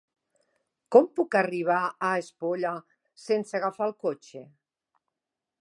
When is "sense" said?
3.27-3.57